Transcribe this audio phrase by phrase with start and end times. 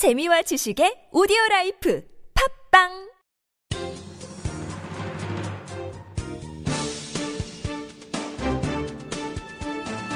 [0.00, 3.10] 재미와 지식의 오디오 라이프 팟빵!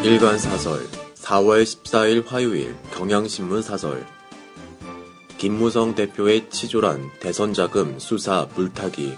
[0.03, 0.87] 일간 사설
[1.17, 4.07] 4월 14일 화요일 경향신문 사설.
[5.37, 9.13] 김무성 대표의 치졸한 대선 자금 수사 물타기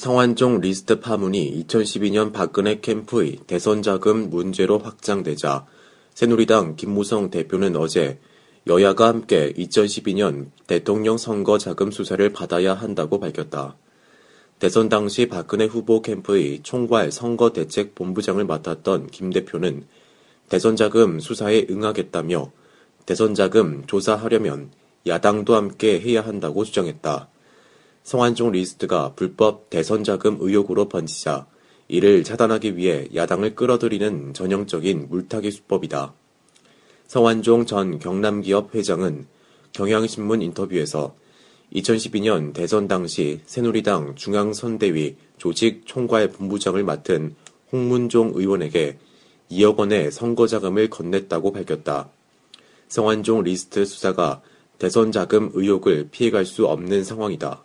[0.00, 5.66] 성완종 리스트 파문이 2012년 박근혜 캠프의 대선 자금 문제로 확장되자
[6.14, 8.18] 새누리당 김무성 대표는 어제
[8.66, 13.76] 여야가 함께 2012년 대통령 선거 자금 수사를 받아야 한다고 밝혔다.
[14.58, 19.84] 대선 당시 박근혜 후보 캠프의 총괄 선거대책본부장을 맡았던 김 대표는
[20.48, 22.50] 대선 자금 수사에 응하겠다며
[23.04, 24.70] 대선 자금 조사하려면
[25.06, 27.28] 야당도 함께 해야 한다고 주장했다.
[28.02, 31.46] 성완종 리스트가 불법 대선 자금 의혹으로 번지자
[31.88, 36.14] 이를 차단하기 위해 야당을 끌어들이는 전형적인 물타기 수법이다.
[37.06, 39.26] 성완종 전 경남기업 회장은
[39.72, 41.14] 경향신문 인터뷰에서
[41.74, 47.34] 2012년 대선 당시 새누리당 중앙선대위 조직 총괄 본부장을 맡은
[47.72, 48.98] 홍문종 의원에게
[49.50, 52.10] 2억 원의 선거 자금을 건넸다고 밝혔다.
[52.88, 54.42] 성완종 리스트 수사가
[54.78, 57.64] 대선 자금 의혹을 피해갈 수 없는 상황이다.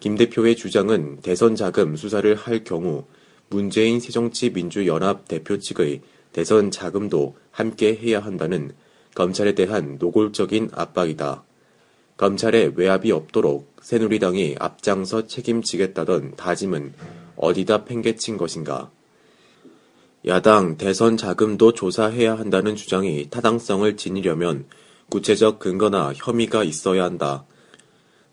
[0.00, 3.04] 김 대표의 주장은 대선 자금 수사를 할 경우
[3.48, 8.72] 문재인 새정치민주연합 대표 측의 대선 자금도 함께 해야 한다는
[9.14, 11.44] 검찰에 대한 노골적인 압박이다.
[12.16, 16.94] 검찰에 외압이 없도록 새누리당이 앞장서 책임지겠다던 다짐은
[17.36, 18.90] 어디다 팽개친 것인가.
[20.26, 24.66] 야당 대선 자금도 조사해야 한다는 주장이 타당성을 지니려면
[25.10, 27.44] 구체적 근거나 혐의가 있어야 한다.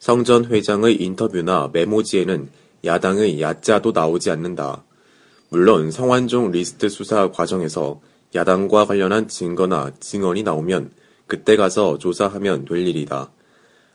[0.02, 2.50] 성 전 회장의 인터뷰나 메모지에는
[2.84, 4.84] 야당의 야자도 나오지 않는다.
[5.50, 8.02] 물론 성완종 리스트 수사 과정에서
[8.34, 10.90] 야당과 관련한 증거나 증언이 나오면
[11.28, 13.30] 그때 가서 조사하면 될 일이다.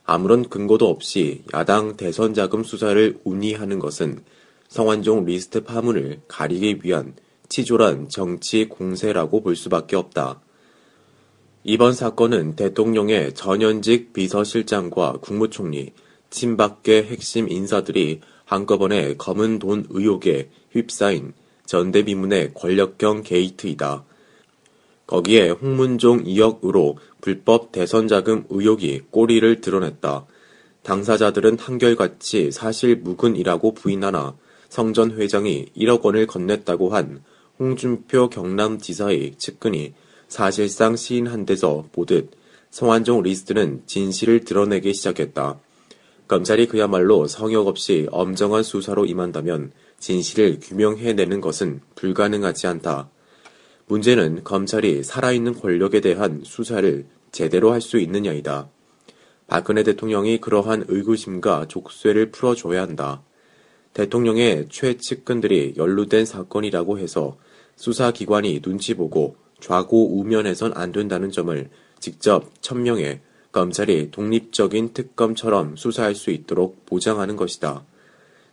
[0.04, 4.20] 아무런 근거도 없이 야당 대선 자금 수사를 운이하는 것은
[4.68, 7.14] 성완종 리스트 파문을 가리기 위한
[7.48, 10.40] 치졸한 정치 공세라고 볼 수밖에 없다.
[11.68, 15.94] 이번 사건은 대통령의 전현직 비서실장과 국무총리,
[16.30, 21.32] 친박계 핵심 인사들이 한꺼번에 검은 돈 의혹에 휩싸인
[21.64, 24.04] 전대미문의 권력형 게이트이다.
[25.08, 30.24] 거기에 홍문종 2억으로 불법 대선 자금 의혹이 꼬리를 드러냈다.
[30.84, 34.36] 당사자들은 한결같이 사실 무근이라고 부인하나
[34.68, 37.24] 성 전 회장이 1억 원을 건넸다고 한
[37.58, 39.94] 홍준표 경남지사의 측근이
[40.29, 42.31] 사실상 시인한 데서 보듯
[42.70, 45.59] 성완종 리스트는 진실을 드러내기 시작했다.
[46.29, 53.09] 검찰이 그야말로 성역 없이 엄정한 수사로 임한다면 진실을 규명해내는 것은 불가능하지 않다.
[53.87, 58.69] 문제는 검찰이 살아있는 권력에 대한 수사를 제대로 할 수 있느냐이다.
[59.47, 63.23] 박근혜 대통령이 그러한 의구심과 족쇄를 풀어줘야 한다.
[63.93, 67.39] 대통령의 최측근들이 연루된 사건이라고 해서
[67.77, 71.68] 수사기관이 눈치 보고 좌고 우면해선 안 된다는 점을
[71.98, 73.20] 직접 천명해
[73.52, 77.84] 검찰이 독립적인 특검처럼 수사할 수 있도록 보장하는 것이다.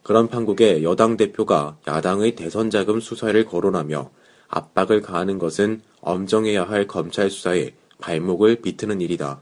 [0.01, 4.09] 그런 판국에 여당 대표가 야당의 대선 자금 수사를 거론하며
[4.47, 9.41] 압박을 가하는 것은 엄정해야 할 검찰 수사에 발목을 비트는 일이다.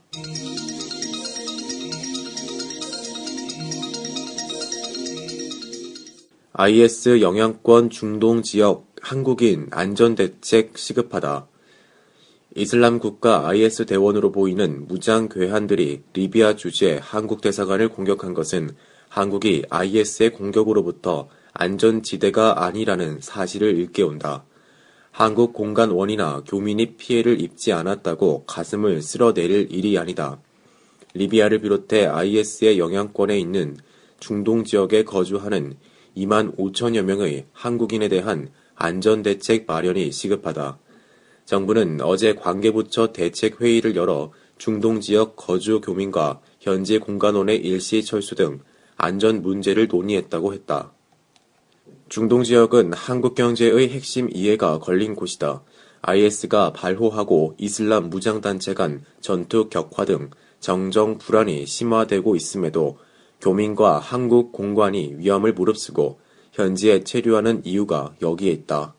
[6.54, 11.48] IS 영향권 중동 지역 한국인 안전대책 시급하다.
[12.54, 18.72] 이슬람 국가 IS 대원으로 보이는 무장 괴한들이 리비아 주재 한국 대사관을 공격한 것은
[19.08, 24.44] 한국이 IS의 공격으로부터 안전지대가 아니라는 사실을 일깨운다.
[25.12, 30.42] 한국 공간원이나 교민이 피해를 입지 않았다고 가슴을 쓸어내릴 일이 아니다.
[31.14, 33.78] 리비아를 비롯해 IS의 영향권에 있는
[34.20, 35.78] 중동 지역에 거주하는
[36.18, 40.81] 2만 5천여 명의 한국인에 대한 안전대책 마련이 시급하다.
[41.52, 48.62] 정부는 어제 관계부처 대책회의를 열어 중동 지역 거주 교민과 현지 공간원의 일시 철수 등
[48.96, 50.94] 안전 문제를 논의했다고 했다.
[52.08, 55.62] 중동 지역은 한국 경제의 핵심 이해가 걸린 곳이다.
[56.04, 60.30] IS가 발호하고 이슬람 무장단체 간 전투 격화 등
[60.62, 62.98] 정정 불안이 심화되고 있음에도
[63.42, 66.18] 교민과 한국 공관이 위험을 무릅쓰고
[66.54, 68.96] 현지에 체류하는 이유가 여기에 있다.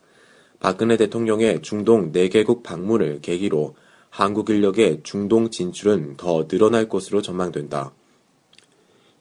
[0.63, 3.75] 박근혜 대통령의 중동 4개국 방문을 계기로
[4.09, 7.91] 한국 인력의 중동 진출은 더 늘어날 것으로 전망된다.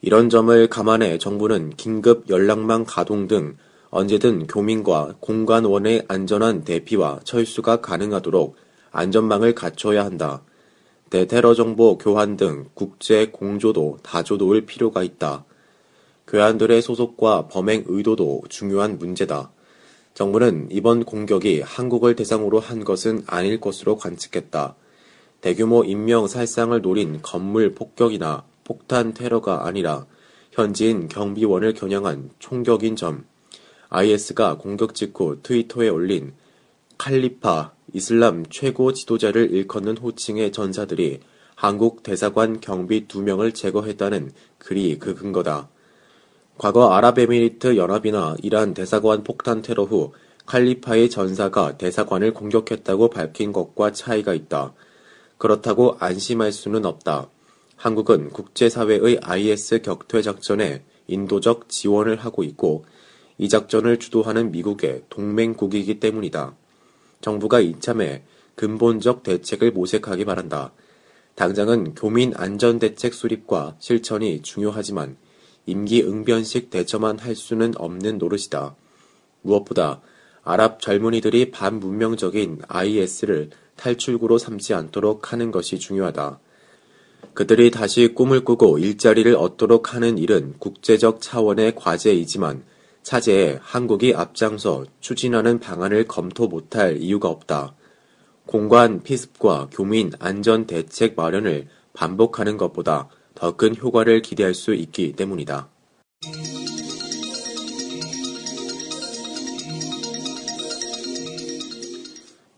[0.03, 3.56] 이런 점을 감안해 정부는 긴급 연락망 가동 등
[3.91, 8.55] 언제든 교민과 공관원의 안전한 대피와 철수가 가능하도록
[8.93, 10.44] 안전망을 갖춰야 한다.
[11.11, 15.44] 대테러 정보 교환 등 국제 공조도 다조도울 필요가 있다.
[16.29, 19.50] 교환들의 소속과 범행 의도도 중요한 문제다.
[20.14, 24.76] 정부는 이번 공격이 한국을 대상으로 한 것은 아닐 것으로 관측했다.
[25.41, 30.06] 대규모 인명 살상을 노린 건물 폭격이나 폭탄 테러가 아니라
[30.53, 33.25] 현지인 경비원을 겨냥한 총격인 점,
[33.88, 36.35] IS가 공격 직후 트위터에 올린
[36.99, 41.20] 칼리파 이슬람 최고 지도자를 일컫는 호칭의 전사들이
[41.55, 45.69] 한국 대사관 경비 두 명을 제거했다는 글이 그 근거다.
[46.62, 50.12] 과거 아랍에미리트 연합이나 이란 대사관 폭탄 테러 후
[50.47, 54.73] 칼리파의 전사가 대사관을 공격했다고 밝힌 것과 차이가 있다.
[55.38, 57.29] 그렇다고 안심할 수는 없다.
[57.75, 62.85] 한국은 국제사회의 IS 격퇴 작전에 인도적 지원을 하고 있고
[63.38, 66.55] 이 작전을 주도하는 미국의 동맹국이기 때문이다.
[67.23, 68.23] 정부가 이참에
[68.55, 70.70] 근본적 대책을 모색하기 바란다.
[71.35, 75.17] 당장은 교민 안전대책 수립과 실천이 중요하지만
[75.67, 78.75] 임기응변식 대처만 할 수는 없는 노릇이다.
[79.43, 80.00] 무엇보다
[80.44, 86.41] 아랍 젊은이들이 반문명적인 IS를 탈출구로 삼지 않도록 하는 것이 중요하다.
[87.35, 92.65] 그들이 다시 꿈을 꾸고 일자리를 얻도록 하는 일은 국제적 차원의 과제이지만
[93.03, 97.75] 차제에 한국이 앞장서 추진하는 방안을 검토 못할 이유가 없다.
[98.47, 105.69] 공관 피습과 교민 안전 대책 마련을 반복하는 것보다 더 큰 효과를 기대할 수 있기 때문이다.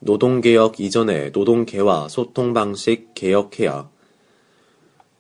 [0.00, 3.88] 노동개혁 이전에 노동계와 소통 방식 개혁해야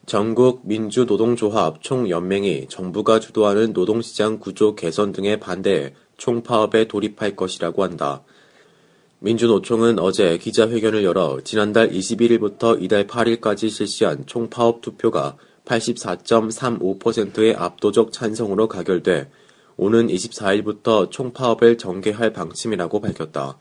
[0.04, 8.22] 전국 민주노동조합 총연맹이 정부가 주도하는 노동시장 구조 개선 등에 반대해 총파업에 돌입할 것이라고 한다.
[9.24, 19.30] 민주노총은 어제 기자회견을 열어 지난달 21일부터 이달 8일까지 실시한 총파업 투표가 84.35%의 압도적 찬성으로 가결돼
[19.78, 23.56] 오는 24일부터 총파업을 전개할 방침이라고 밝혔다.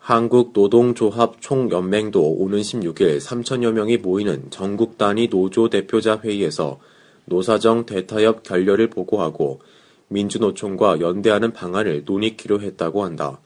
[0.00, 6.80] 한국노동조합 총연맹도 오는 16일 3천여 명이 모이는 전국 단위 노조 대표자 회의에서
[7.26, 9.60] 노사정 대타협 결렬을 보고하고
[10.08, 13.40] 민주노총과 연대하는 방안을 논의키로 했다고 한다.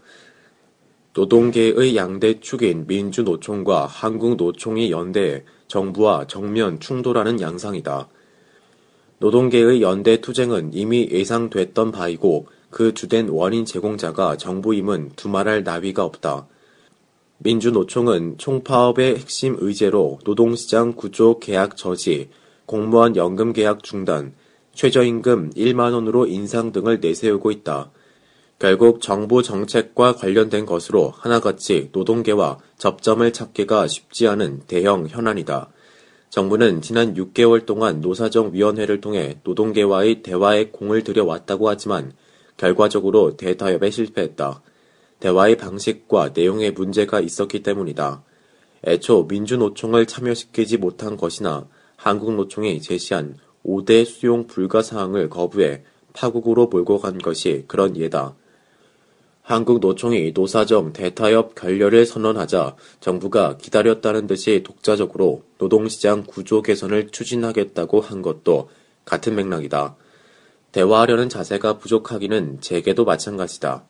[1.12, 8.08] 노동계의 양대 축인 민주노총과 한국노총이 연대해 정부와 정면 충돌하는 양상이다.
[9.18, 16.46] 노동계의 연대 투쟁은 이미 예상됐던 바이고 그 주된 원인 제공자가 정부임은 두말할 나위가 없다.
[17.38, 22.28] 민주노총은 총파업의 핵심 의제로 노동시장 구조 계약 저지,
[22.66, 24.34] 공무원 연금 계약 중단,
[24.74, 27.90] 최저임금 1만원으로 인상 등을 내세우고 있다.
[28.60, 35.70] 결국 정부 정책과 관련된 것으로 하나같이 노동계와 접점을 찾기가 쉽지 않은 대형 현안이다.
[36.28, 42.12] 정부는 지난 6개월 동안 노사정위원회를 통해 노동계와의 대화에 공을 들여왔다고 하지만
[42.58, 44.60] 결과적으로 대타협에 실패했다.
[45.20, 48.22] 대화의 방식과 내용에 문제가 있었기 때문이다.
[48.86, 51.66] 애초 민주노총을 참여시키지 못한 것이나
[51.96, 58.34] 한국노총이 제시한 5대 수용 불가 사항을 거부해 파국으로 몰고 간 것이 그런 예다.
[59.50, 68.70] 한국노총이 노사정 대타협 결렬을 선언하자 정부가 기다렸다는 듯이 독자적으로 노동시장 구조 개선을 추진하겠다고 한 것도
[69.04, 69.96] 같은 맥락이다.
[70.70, 73.86] 대화하려는 자세가 부족하기는 재계도 마찬가지다.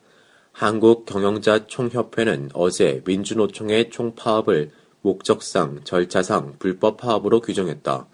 [0.51, 4.71] 한국경영자 총협회는 어제 민주노총의 총파업을
[5.03, 8.07] 목적상, 절차상 불법 파업으로 규정했다.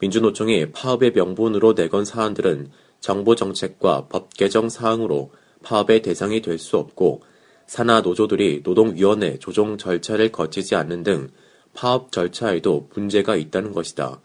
[0.00, 5.30] 민주노총이 파업의 명분으로 내건 사안들은 정보 정책과 법 개정 사항으로
[5.62, 7.22] 파업의 대상이 될 수 없고
[7.66, 11.30] 산하 노조들이 노동위원회 조정 절차를 거치지 않는 등
[11.72, 14.20] 파업 절차에도 문제가 있다는 것이다.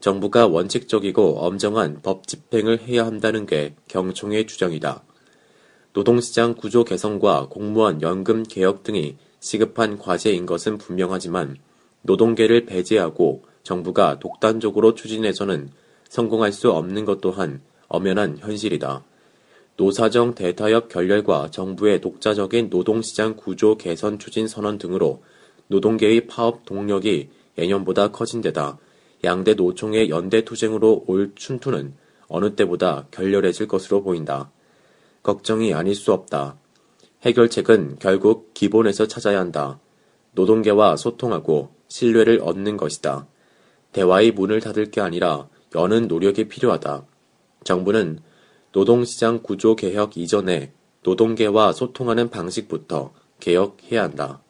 [0.00, 5.02] 정부가 원칙적이고 엄정한 법 집행을 해야 한다는 게 경총의 주장이다.
[5.94, 11.56] 노동시장 구조 개선과 공무원 연금 개혁 등이 시급한 과제인 것은 분명하지만
[12.02, 15.70] 노동계를 배제하고 정부가 독단적으로 추진해서는
[16.10, 19.02] 성공할 수 없는 것 또한 엄연한 현실이다.
[19.76, 25.22] 노사정 대타협 결렬과 정부의 독자적인 노동시장 구조 개선 추진 선언 등으로
[25.68, 27.28] 노동계의 파업 동력이
[27.58, 28.78] 예년보다 커진 데다
[29.24, 31.94] 양대 노총의 연대 투쟁으로 올 춘투는
[32.28, 34.50] 어느 때보다 결렬해질 것으로 보인다.
[35.22, 36.56] 걱정이 아닐 수 없다.
[37.22, 39.80] 해결책은 결국 기본에서 찾아야 한다.
[40.32, 43.26] 노동계와 소통하고 신뢰를 얻는 것이다.
[43.92, 47.04] 대화의 문을 닫을 게 아니라 여는 노력이 필요하다.
[47.64, 48.20] 정부는
[48.76, 54.42] 노동시장 구조 개혁 이전에 노동계와 소통하는 방식부터 개혁해야 한다.